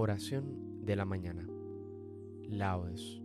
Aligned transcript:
Oración 0.00 0.84
de 0.84 0.94
la 0.94 1.04
mañana. 1.04 1.44
Laudes. 2.44 3.20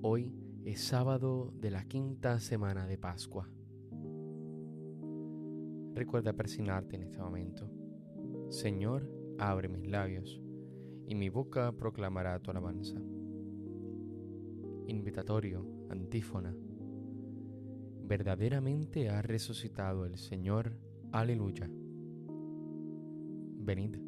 Hoy 0.00 0.32
es 0.64 0.80
sábado 0.80 1.52
de 1.56 1.72
la 1.72 1.86
quinta 1.86 2.38
semana 2.38 2.86
de 2.86 2.96
Pascua. 2.96 3.50
Recuerda 5.94 6.34
persignarte 6.34 6.94
en 6.94 7.02
este 7.02 7.18
momento. 7.18 7.68
Señor, 8.48 9.10
abre 9.40 9.66
mis 9.66 9.88
labios, 9.88 10.40
y 11.04 11.16
mi 11.16 11.30
boca 11.30 11.72
proclamará 11.72 12.38
tu 12.38 12.52
alabanza. 12.52 12.94
Invitatorio, 14.86 15.66
antífona. 15.90 16.54
Verdaderamente 18.04 19.10
ha 19.10 19.20
resucitado 19.20 20.06
el 20.06 20.16
Señor. 20.16 20.78
Aleluya. 21.10 21.68
Venid 23.56 24.07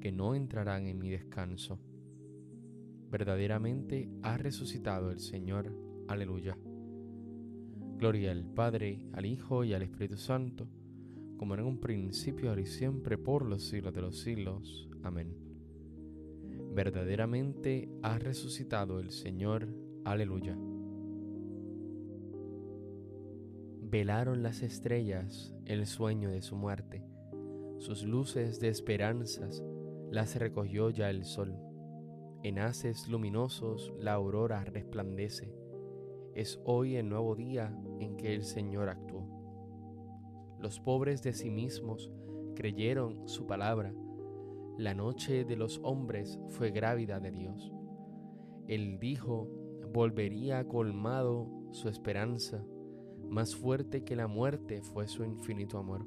que 0.00 0.12
no 0.12 0.34
entrarán 0.34 0.86
en 0.86 0.98
mi 0.98 1.10
descanso. 1.10 1.78
Verdaderamente 3.10 4.10
ha 4.22 4.36
resucitado 4.36 5.10
el 5.10 5.20
Señor. 5.20 5.72
Aleluya. 6.08 6.58
Gloria 7.96 8.30
al 8.30 8.44
Padre, 8.44 9.08
al 9.12 9.26
Hijo 9.26 9.64
y 9.64 9.74
al 9.74 9.82
Espíritu 9.82 10.16
Santo, 10.18 10.68
como 11.36 11.54
en 11.54 11.60
un 11.62 11.80
principio, 11.80 12.50
ahora 12.50 12.60
y 12.60 12.66
siempre, 12.66 13.18
por 13.18 13.44
los 13.44 13.64
siglos 13.64 13.94
de 13.94 14.02
los 14.02 14.20
siglos. 14.20 14.88
Amén. 15.02 15.34
Verdaderamente 16.74 17.90
ha 18.02 18.18
resucitado 18.18 19.00
el 19.00 19.10
Señor. 19.10 19.68
Aleluya. 20.04 20.56
Velaron 23.90 24.42
las 24.42 24.62
estrellas 24.62 25.54
el 25.64 25.86
sueño 25.86 26.30
de 26.30 26.42
su 26.42 26.56
muerte, 26.56 27.02
sus 27.78 28.04
luces 28.04 28.60
de 28.60 28.68
esperanzas 28.68 29.62
las 30.10 30.36
recogió 30.36 30.90
ya 30.90 31.10
el 31.10 31.24
sol. 31.24 31.56
En 32.42 32.58
haces 32.58 33.08
luminosos 33.08 33.92
la 33.98 34.14
aurora 34.14 34.64
resplandece. 34.64 35.52
Es 36.34 36.60
hoy 36.64 36.96
el 36.96 37.08
nuevo 37.08 37.34
día 37.34 37.76
en 37.98 38.16
que 38.16 38.34
el 38.34 38.44
Señor 38.44 38.88
actuó. 38.88 39.26
Los 40.58 40.80
pobres 40.80 41.22
de 41.22 41.32
sí 41.32 41.50
mismos 41.50 42.10
creyeron 42.54 43.28
su 43.28 43.46
palabra. 43.46 43.92
La 44.78 44.94
noche 44.94 45.44
de 45.44 45.56
los 45.56 45.80
hombres 45.82 46.38
fue 46.48 46.70
grávida 46.70 47.20
de 47.20 47.32
Dios. 47.32 47.72
Él 48.66 48.98
dijo, 49.00 49.48
volvería 49.92 50.66
colmado 50.66 51.50
su 51.72 51.88
esperanza, 51.88 52.64
más 53.28 53.54
fuerte 53.54 54.04
que 54.04 54.16
la 54.16 54.26
muerte 54.26 54.80
fue 54.80 55.06
su 55.06 55.24
infinito 55.24 55.78
amor. 55.78 56.06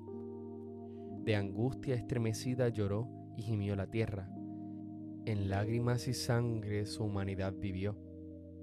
De 1.23 1.35
angustia 1.35 1.95
estremecida 1.95 2.69
lloró 2.69 3.20
gimió 3.41 3.75
la 3.75 3.87
tierra. 3.87 4.29
En 5.25 5.49
lágrimas 5.49 6.07
y 6.07 6.13
sangre 6.13 6.85
su 6.85 7.03
humanidad 7.03 7.53
vivió. 7.53 7.95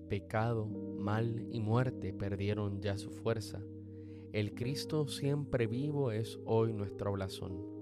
Pecado, 0.09 0.67
mal 0.67 1.47
y 1.51 1.61
muerte 1.61 2.13
perdieron 2.13 2.81
ya 2.81 2.97
su 2.97 3.11
fuerza. 3.11 3.61
El 4.33 4.55
Cristo 4.55 5.07
siempre 5.07 5.67
vivo 5.67 6.11
es 6.13 6.39
hoy 6.45 6.73
nuestro 6.73 7.13
blasón. 7.13 7.79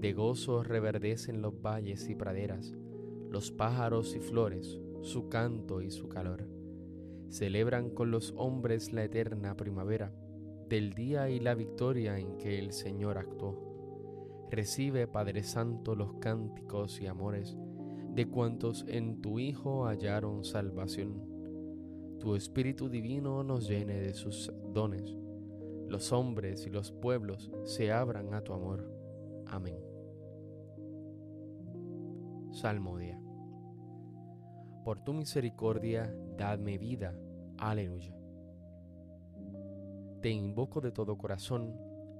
De 0.00 0.12
gozo 0.12 0.62
reverdecen 0.62 1.42
los 1.42 1.60
valles 1.60 2.08
y 2.08 2.14
praderas, 2.14 2.74
los 3.30 3.50
pájaros 3.50 4.14
y 4.14 4.20
flores, 4.20 4.80
su 5.02 5.28
canto 5.28 5.80
y 5.80 5.90
su 5.90 6.08
calor. 6.08 6.48
Celebran 7.28 7.90
con 7.90 8.10
los 8.10 8.32
hombres 8.36 8.92
la 8.92 9.04
eterna 9.04 9.56
primavera, 9.56 10.12
del 10.68 10.92
día 10.92 11.30
y 11.30 11.40
la 11.40 11.54
victoria 11.54 12.18
en 12.18 12.36
que 12.38 12.58
el 12.58 12.72
Señor 12.72 13.18
actuó. 13.18 13.77
Recibe, 14.50 15.06
Padre 15.06 15.42
Santo, 15.42 15.94
los 15.94 16.14
cánticos 16.14 17.00
y 17.00 17.06
amores 17.06 17.56
de 18.14 18.26
cuantos 18.26 18.84
en 18.88 19.20
tu 19.20 19.38
Hijo 19.38 19.86
hallaron 19.86 20.42
salvación. 20.42 21.22
Tu 22.18 22.34
Espíritu 22.34 22.88
Divino 22.88 23.44
nos 23.44 23.68
llene 23.68 24.00
de 24.00 24.12
sus 24.12 24.52
dones. 24.72 25.16
Los 25.86 26.12
hombres 26.12 26.66
y 26.66 26.70
los 26.70 26.90
pueblos 26.90 27.52
se 27.64 27.92
abran 27.92 28.34
a 28.34 28.42
tu 28.42 28.54
amor. 28.54 28.90
Amén. 29.46 29.78
Salmodia. 32.50 33.20
Por 34.84 34.98
tu 35.04 35.12
misericordia, 35.12 36.12
dadme 36.36 36.76
vida. 36.76 37.14
Aleluya. 37.56 38.16
Te 40.20 40.30
invoco 40.30 40.80
de 40.80 40.90
todo 40.90 41.16
corazón, 41.16 41.72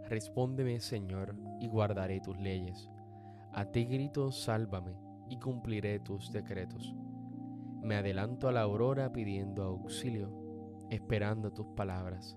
respóndeme 0.08 0.78
Señor, 0.78 1.34
y 1.60 1.68
guardaré 1.68 2.20
tus 2.20 2.38
leyes. 2.38 2.90
A 3.52 3.64
ti 3.66 3.84
grito, 3.84 4.30
sálvame, 4.30 4.96
y 5.28 5.38
cumpliré 5.38 6.00
tus 6.00 6.32
decretos. 6.32 6.94
Me 7.82 7.96
adelanto 7.96 8.48
a 8.48 8.52
la 8.52 8.62
aurora 8.62 9.12
pidiendo 9.12 9.62
auxilio, 9.64 10.30
esperando 10.90 11.52
tus 11.52 11.66
palabras. 11.68 12.36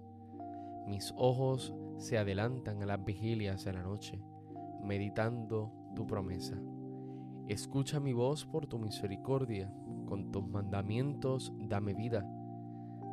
Mis 0.88 1.14
ojos 1.18 1.74
se 1.98 2.18
adelantan 2.18 2.82
a 2.82 2.86
las 2.86 3.04
vigilias 3.04 3.66
de 3.66 3.74
la 3.74 3.84
noche, 3.84 4.22
meditando 4.84 5.72
tu 5.96 6.08
promesa. 6.08 6.58
Escucha 7.48 8.00
mi 8.00 8.14
voz 8.14 8.46
por 8.46 8.68
tu 8.68 8.80
misericordia, 8.80 9.74
con 10.06 10.32
tus 10.32 10.48
mandamientos 10.48 11.54
dame 11.60 11.94
vida. 11.94 12.26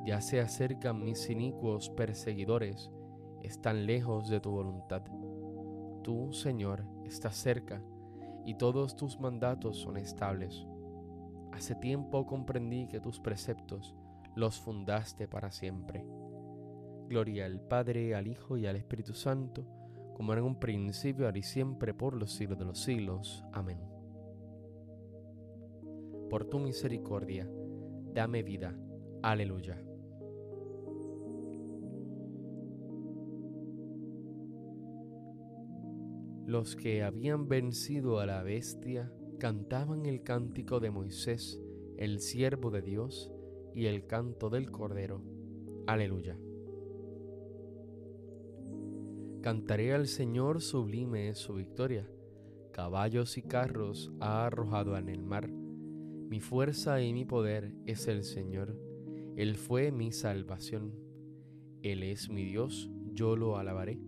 Ya 0.05 0.21
se 0.21 0.41
acercan 0.41 1.05
mis 1.05 1.29
inicuos 1.29 1.91
perseguidores, 1.91 2.91
están 3.43 3.87
lejos 3.87 4.29
de 4.29 4.41
tu 4.41 4.51
voluntad. 4.51 5.03
Tú, 6.09 6.33
Señor, 6.33 6.87
estás 7.05 7.37
cerca, 7.37 7.83
y 8.47 8.55
todos 8.55 8.97
tus 8.97 9.21
mandatos 9.21 9.77
son 9.77 9.99
estables. 9.99 10.67
Hace 11.53 11.75
tiempo 11.75 12.25
comprendí 12.25 12.89
que 12.89 12.99
tus 12.99 13.21
preceptos 13.21 13.95
los 14.35 14.59
fundaste 14.59 15.29
para 15.29 15.51
siempre. 15.51 16.07
Gloria 17.11 17.45
al 17.45 17.61
Padre, 17.61 18.15
al 18.15 18.27
Hijo 18.27 18.57
y 18.57 18.67
al 18.67 18.77
Espíritu 18.77 19.13
Santo, 19.13 19.67
como 20.15 20.33
era 20.33 20.41
en 20.41 20.47
un 20.47 20.59
principio, 20.59 21.27
ahora 21.27 21.37
y 21.37 21.43
siempre, 21.43 21.93
por 21.93 22.15
los 22.15 22.33
siglos 22.33 22.59
de 22.59 22.65
los 22.65 22.79
siglos. 22.79 23.45
Amén. 23.53 23.79
Por 26.31 26.47
tu 26.47 26.59
misericordia, 26.59 27.47
dame 28.15 28.43
vida. 28.43 28.75
Aleluya. 29.23 29.88
Los 36.49 36.77
que 36.77 37.03
habían 37.03 37.47
vencido 37.47 38.21
a 38.21 38.25
la 38.25 38.43
bestia 38.43 39.13
cantaban 39.39 40.07
el 40.07 40.23
cántico 40.23 40.81
de 40.81 40.91
Moisés, 40.91 41.61
el 41.99 42.21
siervo 42.21 42.71
de 42.71 42.81
Dios, 42.81 43.31
y 43.75 43.85
el 43.85 44.07
canto 44.07 44.49
del 44.49 44.71
Cordero. 44.71 45.21
Aleluya. 45.87 46.39
Cantaré 49.43 49.93
al 49.93 50.07
Señor 50.07 50.63
sublime 50.63 51.35
su 51.35 51.53
victoria. 51.53 52.09
Caballos 52.73 53.37
y 53.37 53.43
carros 53.43 54.11
ha 54.19 54.47
arrojado 54.47 54.97
en 54.97 55.11
el 55.11 55.23
mar. 55.23 55.51
Mi 55.51 56.41
fuerza 56.41 57.03
y 57.03 57.13
mi 57.13 57.27
poder 57.27 57.75
es 57.85 58.09
el 58.09 58.25
Señor. 58.25 58.75
Él 59.37 59.57
fue 59.57 59.93
mi 59.93 60.13
salvación. 60.13 60.95
Él 61.83 62.03
es 62.03 62.31
mi 62.31 62.47
Dios, 62.47 62.91
yo 63.13 63.37
lo 63.37 63.59
alabaré. 63.59 64.01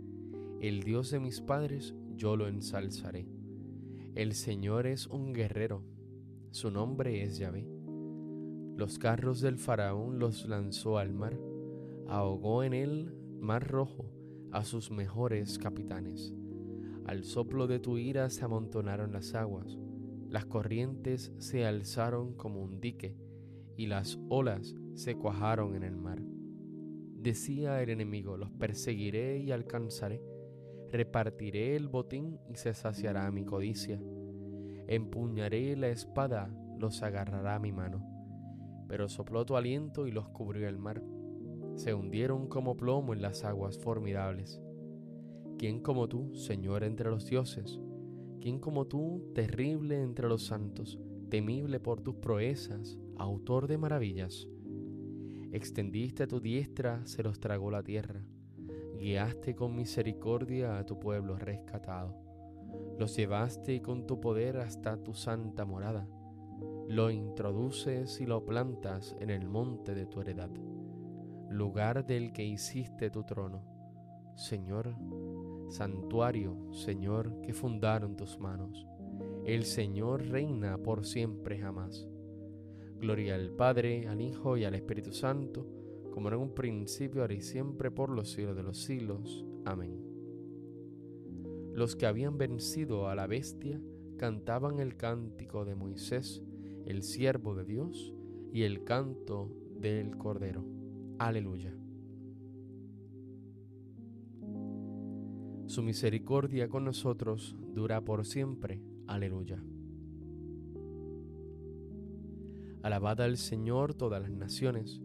El 0.61 0.83
Dios 0.83 1.11
de 1.11 1.21
mis 1.21 1.43
padres, 1.43 1.95
yo 2.21 2.37
lo 2.37 2.49
ensalzaré. 2.49 3.27
El 4.15 4.35
Señor 4.35 4.87
es 4.87 5.07
un 5.07 5.33
guerrero, 5.33 5.83
su 6.51 6.71
nombre 6.71 7.25
es 7.25 7.39
Yahvé. 7.39 7.67
Los 8.77 8.99
carros 8.99 9.41
del 9.41 9.57
faraón 9.57 10.19
los 10.19 10.47
lanzó 10.47 10.99
al 10.99 11.15
mar, 11.15 11.41
ahogó 12.09 12.63
en 12.63 12.75
el 12.75 13.15
mar 13.41 13.67
rojo 13.67 14.05
a 14.53 14.65
sus 14.65 14.91
mejores 14.91 15.59
capitanes. 15.59 16.35
Al 17.07 17.25
soplo 17.25 17.67
de 17.67 17.79
tu 17.79 17.97
ira 17.97 18.29
se 18.29 18.45
amontonaron 18.45 19.13
las 19.13 19.35
aguas, 19.35 19.79
las 20.29 20.45
corrientes 20.45 21.33
se 21.39 21.65
alzaron 21.65 22.35
como 22.35 22.61
un 22.61 22.83
dique, 22.83 23.17
y 23.79 23.87
las 23.87 24.19
olas 24.29 24.75
se 24.93 25.15
cuajaron 25.15 25.75
en 25.75 25.85
el 25.85 25.97
mar. 25.97 26.21
Decía 26.21 27.83
el 27.83 27.89
enemigo, 27.89 28.37
los 28.37 28.51
perseguiré 28.51 29.39
y 29.39 29.53
alcanzaré, 29.53 30.23
repartiré 30.91 31.77
el 31.77 31.89
botín 31.89 32.39
y 32.49 32.57
se 32.57 32.75
saciará 32.75 33.31
mi 33.31 33.45
codicia. 33.45 34.01
Empuñaré 34.87 35.77
la 35.77 35.89
espada, 35.89 36.51
los 36.79 37.03
agarrará 37.03 37.59
mi 37.59 37.73
mano. 37.73 38.07
Pero 38.89 39.09
sopló 39.09 39.47
tu 39.47 39.57
aliento 39.57 40.07
y 40.07 40.11
los 40.11 40.29
cubrió 40.29 40.69
el 40.69 40.79
mar 40.79 41.03
se 41.81 41.95
hundieron 41.95 42.47
como 42.47 42.77
plomo 42.77 43.15
en 43.15 43.23
las 43.23 43.43
aguas 43.45 43.79
formidables. 43.79 44.61
¿Quién 45.59 45.81
como 45.81 46.09
tú, 46.09 46.35
Señor 46.35 46.85
entre 46.85 47.11
los 47.11 47.27
dioses? 47.27 47.81
¿Quién 48.41 48.59
como 48.61 48.87
tú, 48.87 49.33
terrible 49.35 50.03
entre 50.03 50.29
los 50.29 50.45
santos, 50.45 50.99
temible 51.31 51.81
por 51.81 52.03
tus 52.03 52.17
proezas, 52.17 52.99
autor 53.17 53.67
de 53.67 53.79
maravillas? 53.79 54.47
Extendiste 55.53 56.27
tu 56.27 56.41
diestra, 56.41 57.07
se 57.07 57.23
los 57.23 57.41
tragó 57.41 57.71
la 57.71 57.83
tierra. 57.83 58.25
Guiaste 59.01 59.57
con 59.57 59.75
misericordia 59.75 60.79
a 60.79 60.87
tu 60.87 61.01
pueblo 61.01 61.37
rescatado. 61.37 62.15
Los 62.99 63.17
llevaste 63.17 63.83
con 63.83 64.07
tu 64.07 64.21
poder 64.21 64.59
hasta 64.59 65.03
tu 65.03 65.15
santa 65.15 65.65
morada. 65.65 66.07
Lo 66.87 67.11
introduces 67.11 68.21
y 68.21 68.27
lo 68.27 68.45
plantas 68.45 69.17
en 69.19 69.31
el 69.31 69.49
monte 69.49 69.95
de 69.95 70.07
tu 70.07 70.21
heredad 70.21 70.51
lugar 71.51 72.07
del 72.07 72.33
que 72.33 72.45
hiciste 72.45 73.11
tu 73.11 73.25
trono. 73.25 73.65
Señor, 74.37 74.95
santuario, 75.69 76.73
Señor, 76.73 77.41
que 77.43 77.53
fundaron 77.53 78.17
tus 78.17 78.39
manos. 78.39 78.87
El 79.45 79.65
Señor 79.65 80.29
reina 80.29 80.79
por 80.79 81.05
siempre 81.05 81.59
jamás. 81.59 82.09
Gloria 83.01 83.35
al 83.35 83.51
Padre, 83.51 84.07
al 84.07 84.21
Hijo 84.21 84.57
y 84.57 84.65
al 84.65 84.75
Espíritu 84.77 85.13
Santo, 85.13 85.67
como 86.11 86.29
en 86.29 86.35
un 86.35 86.55
principio, 86.55 87.23
ahora 87.23 87.35
y 87.35 87.41
siempre, 87.41 87.91
por 87.91 88.11
los 88.11 88.31
siglos 88.31 88.57
de 88.57 88.63
los 88.63 88.79
siglos. 88.79 89.47
Amén. 89.65 90.11
Los 91.75 91.97
que 91.97 92.07
habían 92.07 92.37
vencido 92.39 93.09
a 93.09 93.15
la 93.15 93.27
bestia 93.27 93.81
cantaban 94.17 94.81
el 94.81 94.97
cántico 94.97 95.65
de 95.65 95.75
Moisés, 95.75 96.43
el 96.85 97.03
siervo 97.03 97.55
de 97.55 97.65
Dios, 97.65 98.13
y 98.53 98.63
el 98.63 98.85
canto 98.85 99.51
del 99.79 100.17
Cordero. 100.17 100.65
Aleluya. 101.19 101.75
Su 105.67 105.83
misericordia 105.83 106.69
con 106.69 106.85
nosotros 106.85 107.57
dura 107.75 108.01
por 108.01 108.27
siempre. 108.27 108.83
Aleluya. 109.07 109.63
Alabad 112.83 113.21
al 113.21 113.37
Señor 113.37 113.95
todas 113.95 114.23
las 114.23 114.33
naciones, 114.33 115.01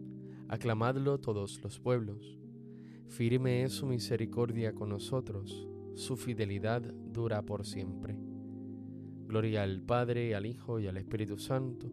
aclamadlo 0.48 1.18
todos 1.18 1.62
los 1.62 1.78
pueblos. 1.78 2.38
Firme 3.08 3.62
es 3.62 3.72
su 3.72 3.86
misericordia 3.86 4.74
con 4.74 4.88
nosotros, 4.88 5.68
su 5.94 6.16
fidelidad 6.16 6.82
dura 6.82 7.42
por 7.42 7.64
siempre. 7.64 8.18
Gloria 9.26 9.62
al 9.62 9.82
Padre, 9.82 10.34
al 10.34 10.46
Hijo 10.46 10.80
y 10.80 10.86
al 10.86 10.96
Espíritu 10.96 11.38
Santo 11.38 11.90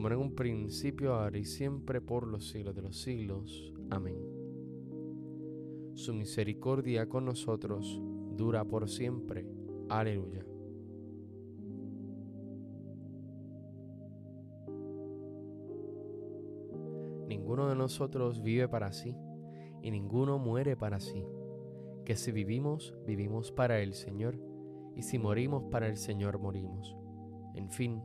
como 0.00 0.08
en 0.08 0.16
un 0.16 0.34
principio, 0.34 1.12
ahora 1.12 1.36
y 1.36 1.44
siempre, 1.44 2.00
por 2.00 2.26
los 2.26 2.48
siglos 2.48 2.74
de 2.74 2.80
los 2.80 2.96
siglos. 2.96 3.74
Amén. 3.90 4.16
Su 5.92 6.14
misericordia 6.14 7.06
con 7.06 7.26
nosotros 7.26 8.00
dura 8.34 8.64
por 8.64 8.88
siempre. 8.88 9.46
Aleluya. 9.90 10.49
Ninguno 17.30 17.68
de 17.68 17.76
nosotros 17.76 18.42
vive 18.42 18.68
para 18.68 18.90
sí, 18.90 19.14
y 19.82 19.92
ninguno 19.92 20.40
muere 20.40 20.76
para 20.76 20.98
sí. 20.98 21.24
Que 22.04 22.16
si 22.16 22.32
vivimos, 22.32 22.92
vivimos 23.06 23.52
para 23.52 23.78
el 23.78 23.94
Señor, 23.94 24.36
y 24.96 25.02
si 25.02 25.20
morimos 25.20 25.62
para 25.70 25.86
el 25.86 25.96
Señor, 25.96 26.40
morimos. 26.40 26.96
En 27.54 27.70
fin, 27.70 28.02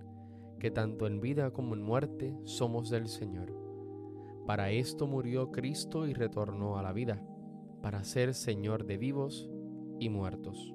que 0.60 0.70
tanto 0.70 1.08
en 1.08 1.22
vida 1.22 1.50
como 1.50 1.74
en 1.74 1.82
muerte 1.82 2.38
somos 2.44 2.91
del 2.91 3.08
Señor. 3.08 3.51
Para 4.46 4.70
esto 4.70 5.08
murió 5.08 5.51
Cristo 5.51 6.05
y 6.05 6.13
retornó 6.13 6.77
a 6.77 6.84
la 6.84 6.94
vida, 6.94 7.20
para 7.82 8.03
ser 8.03 8.36
Señor 8.36 8.86
de 8.86 8.98
vivos 8.98 9.50
y 10.00 10.10
muertos. 10.10 10.75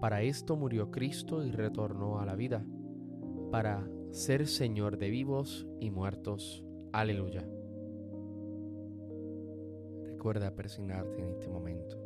Para 0.00 0.22
esto 0.22 0.56
murió 0.56 0.90
Cristo 0.90 1.44
y 1.44 1.50
retornó 1.50 2.20
a 2.20 2.26
la 2.26 2.36
vida, 2.36 2.64
para 3.50 3.88
ser 4.10 4.46
Señor 4.46 4.98
de 4.98 5.10
vivos 5.10 5.66
y 5.80 5.90
muertos. 5.90 6.64
Aleluya. 6.92 7.44
Recuerda 10.04 10.54
persignarte 10.54 11.20
en 11.20 11.28
este 11.28 11.48
momento. 11.48 11.96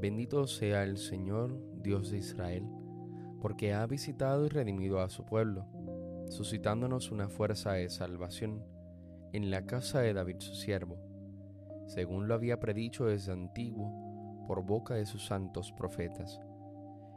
Bendito 0.00 0.46
sea 0.46 0.84
el 0.84 0.96
Señor, 0.96 1.60
Dios 1.82 2.10
de 2.10 2.18
Israel, 2.18 2.64
porque 3.40 3.74
ha 3.74 3.86
visitado 3.86 4.46
y 4.46 4.48
redimido 4.48 5.00
a 5.00 5.08
su 5.08 5.24
pueblo, 5.24 5.66
suscitándonos 6.28 7.10
una 7.10 7.28
fuerza 7.28 7.72
de 7.72 7.88
salvación 7.90 8.62
en 9.32 9.50
la 9.50 9.66
casa 9.66 10.00
de 10.00 10.14
David 10.14 10.36
su 10.38 10.54
siervo, 10.54 10.98
según 11.86 12.28
lo 12.28 12.34
había 12.34 12.60
predicho 12.60 13.06
desde 13.06 13.32
antiguo 13.32 14.44
por 14.46 14.64
boca 14.64 14.94
de 14.94 15.06
sus 15.06 15.26
santos 15.26 15.72
profetas. 15.72 16.40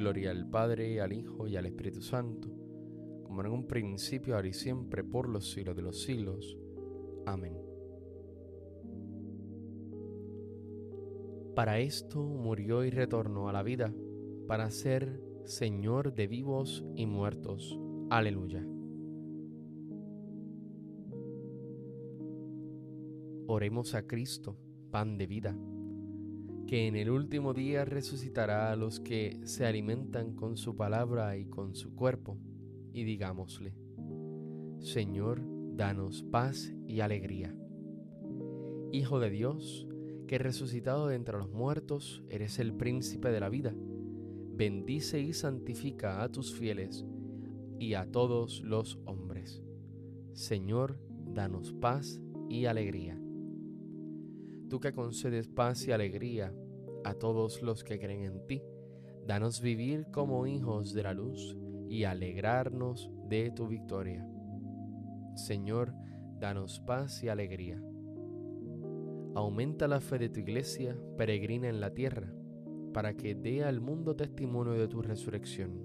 Gloria 0.00 0.30
al 0.30 0.48
Padre, 0.48 0.98
al 1.02 1.12
Hijo 1.12 1.46
y 1.46 1.56
al 1.56 1.66
Espíritu 1.66 2.00
Santo, 2.00 2.48
como 3.22 3.42
en 3.42 3.48
un 3.48 3.66
principio, 3.66 4.34
ahora 4.34 4.48
y 4.48 4.54
siempre, 4.54 5.04
por 5.04 5.28
los 5.28 5.50
siglos 5.50 5.76
de 5.76 5.82
los 5.82 6.02
siglos. 6.02 6.56
Amén. 7.26 7.54
Para 11.54 11.80
esto 11.80 12.22
murió 12.22 12.82
y 12.82 12.88
retornó 12.88 13.50
a 13.50 13.52
la 13.52 13.62
vida, 13.62 13.92
para 14.48 14.70
ser 14.70 15.20
Señor 15.44 16.14
de 16.14 16.28
vivos 16.28 16.82
y 16.96 17.04
muertos. 17.04 17.78
Aleluya. 18.08 18.66
Oremos 23.48 23.94
a 23.94 24.06
Cristo, 24.06 24.56
pan 24.90 25.18
de 25.18 25.26
vida 25.26 25.58
que 26.66 26.86
en 26.86 26.96
el 26.96 27.10
último 27.10 27.54
día 27.54 27.84
resucitará 27.84 28.70
a 28.70 28.76
los 28.76 29.00
que 29.00 29.40
se 29.44 29.66
alimentan 29.66 30.34
con 30.34 30.56
su 30.56 30.76
palabra 30.76 31.36
y 31.36 31.46
con 31.46 31.74
su 31.74 31.94
cuerpo, 31.94 32.36
y 32.92 33.04
digámosle, 33.04 33.74
Señor, 34.78 35.42
danos 35.76 36.22
paz 36.22 36.72
y 36.86 37.00
alegría. 37.00 37.54
Hijo 38.92 39.20
de 39.20 39.30
Dios, 39.30 39.86
que 40.26 40.38
resucitado 40.38 41.08
de 41.08 41.16
entre 41.16 41.38
los 41.38 41.50
muertos, 41.50 42.22
eres 42.28 42.58
el 42.58 42.72
príncipe 42.74 43.30
de 43.30 43.40
la 43.40 43.48
vida, 43.48 43.74
bendice 44.54 45.20
y 45.20 45.32
santifica 45.32 46.22
a 46.22 46.30
tus 46.30 46.54
fieles 46.54 47.04
y 47.78 47.94
a 47.94 48.10
todos 48.10 48.62
los 48.62 48.98
hombres. 49.06 49.62
Señor, 50.34 51.00
danos 51.26 51.72
paz 51.72 52.20
y 52.48 52.66
alegría 52.66 53.20
tú 54.70 54.80
que 54.80 54.94
concedes 54.94 55.48
paz 55.48 55.86
y 55.86 55.92
alegría 55.92 56.54
a 57.04 57.14
todos 57.14 57.60
los 57.60 57.84
que 57.84 57.98
creen 57.98 58.22
en 58.22 58.46
ti, 58.46 58.62
danos 59.26 59.60
vivir 59.60 60.06
como 60.12 60.46
hijos 60.46 60.94
de 60.94 61.02
la 61.02 61.12
luz 61.12 61.56
y 61.88 62.04
alegrarnos 62.04 63.10
de 63.28 63.50
tu 63.50 63.66
victoria. 63.66 64.26
Señor, 65.34 65.92
danos 66.38 66.80
paz 66.80 67.22
y 67.24 67.28
alegría. 67.28 67.82
Aumenta 69.34 69.88
la 69.88 70.00
fe 70.00 70.18
de 70.18 70.28
tu 70.28 70.40
iglesia, 70.40 70.96
peregrina 71.16 71.68
en 71.68 71.80
la 71.80 71.92
tierra, 71.92 72.32
para 72.94 73.16
que 73.16 73.34
dé 73.34 73.64
al 73.64 73.80
mundo 73.80 74.14
testimonio 74.14 74.72
de 74.74 74.88
tu 74.88 75.02
resurrección. 75.02 75.84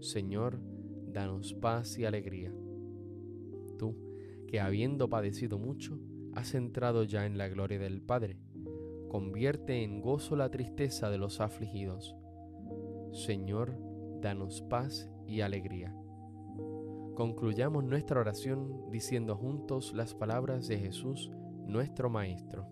Señor, 0.00 0.60
danos 1.12 1.54
paz 1.54 1.96
y 1.98 2.04
alegría. 2.04 2.52
Tú, 3.78 3.96
que 4.46 4.60
habiendo 4.60 5.08
padecido 5.08 5.58
mucho, 5.58 5.98
has 6.36 6.54
entrado 6.54 7.02
ya 7.02 7.24
en 7.24 7.38
la 7.38 7.48
gloria 7.48 7.78
del 7.78 8.02
Padre. 8.02 8.36
Convierte 9.08 9.82
en 9.82 10.02
gozo 10.02 10.36
la 10.36 10.50
tristeza 10.50 11.08
de 11.08 11.16
los 11.16 11.40
afligidos. 11.40 12.14
Señor, 13.12 13.72
danos 14.20 14.60
paz 14.60 15.10
y 15.26 15.40
alegría. 15.40 15.96
Concluyamos 17.14 17.84
nuestra 17.84 18.20
oración 18.20 18.90
diciendo 18.90 19.34
juntos 19.34 19.94
las 19.94 20.14
palabras 20.14 20.68
de 20.68 20.78
Jesús, 20.78 21.30
nuestro 21.64 22.10
Maestro. 22.10 22.68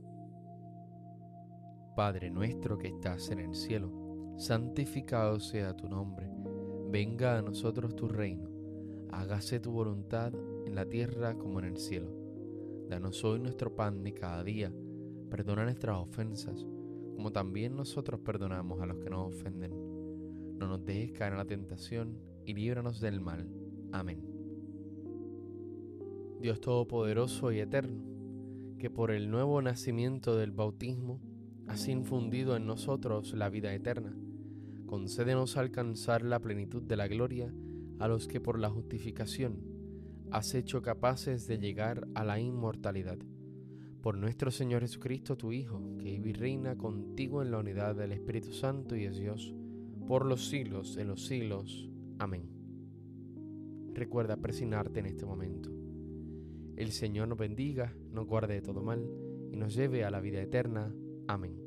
Padre 1.96 2.30
nuestro 2.30 2.76
que 2.76 2.88
estás 2.88 3.30
en 3.30 3.38
el 3.38 3.54
cielo, 3.54 4.34
santificado 4.36 5.40
sea 5.40 5.74
tu 5.74 5.88
nombre, 5.88 6.28
venga 6.90 7.38
a 7.38 7.42
nosotros 7.42 7.96
tu 7.96 8.08
reino, 8.08 8.50
hágase 9.10 9.58
tu 9.58 9.72
voluntad 9.72 10.34
en 10.66 10.74
la 10.74 10.84
tierra 10.84 11.34
como 11.34 11.60
en 11.60 11.64
el 11.64 11.78
cielo. 11.78 12.23
Danos 12.94 13.24
hoy 13.24 13.40
nuestro 13.40 13.74
pan 13.74 14.04
de 14.04 14.14
cada 14.14 14.44
día. 14.44 14.72
Perdona 15.28 15.64
nuestras 15.64 15.96
ofensas, 15.96 16.64
como 17.16 17.32
también 17.32 17.74
nosotros 17.74 18.20
perdonamos 18.20 18.80
a 18.80 18.86
los 18.86 18.98
que 18.98 19.10
nos 19.10 19.34
ofenden. 19.34 19.72
No 20.60 20.68
nos 20.68 20.84
dejes 20.84 21.10
caer 21.10 21.32
en 21.32 21.38
la 21.38 21.44
tentación 21.44 22.20
y 22.46 22.54
líbranos 22.54 23.00
del 23.00 23.20
mal. 23.20 23.50
Amén. 23.90 24.22
Dios 26.40 26.60
Todopoderoso 26.60 27.50
y 27.50 27.58
Eterno, 27.58 28.00
que 28.78 28.90
por 28.90 29.10
el 29.10 29.28
nuevo 29.28 29.60
nacimiento 29.60 30.36
del 30.36 30.52
bautismo 30.52 31.20
has 31.66 31.88
infundido 31.88 32.54
en 32.54 32.64
nosotros 32.64 33.34
la 33.34 33.50
vida 33.50 33.74
eterna, 33.74 34.16
concédenos 34.86 35.56
alcanzar 35.56 36.22
la 36.22 36.38
plenitud 36.38 36.84
de 36.84 36.96
la 36.96 37.08
gloria 37.08 37.52
a 37.98 38.06
los 38.06 38.28
que 38.28 38.40
por 38.40 38.60
la 38.60 38.70
justificación 38.70 39.73
has 40.30 40.54
hecho 40.54 40.82
capaces 40.82 41.46
de 41.46 41.58
llegar 41.58 42.06
a 42.14 42.24
la 42.24 42.40
inmortalidad. 42.40 43.18
Por 44.02 44.18
nuestro 44.18 44.50
Señor 44.50 44.82
Jesucristo, 44.82 45.36
tu 45.36 45.52
Hijo, 45.52 45.80
que 45.98 46.10
vive 46.10 46.30
y 46.30 46.32
reina 46.34 46.76
contigo 46.76 47.42
en 47.42 47.50
la 47.50 47.58
unidad 47.58 47.94
del 47.94 48.12
Espíritu 48.12 48.52
Santo 48.52 48.96
y 48.96 49.04
es 49.04 49.16
Dios, 49.16 49.54
por 50.06 50.26
los 50.26 50.48
siglos 50.48 50.94
de 50.94 51.04
los 51.04 51.26
siglos. 51.26 51.88
Amén. 52.18 52.48
Recuerda 53.94 54.36
presionarte 54.36 55.00
en 55.00 55.06
este 55.06 55.24
momento. 55.24 55.70
El 56.76 56.90
Señor 56.92 57.28
nos 57.28 57.38
bendiga, 57.38 57.94
nos 58.10 58.26
guarde 58.26 58.54
de 58.54 58.62
todo 58.62 58.82
mal 58.82 59.08
y 59.52 59.56
nos 59.56 59.74
lleve 59.74 60.04
a 60.04 60.10
la 60.10 60.20
vida 60.20 60.42
eterna. 60.42 60.94
Amén. 61.28 61.63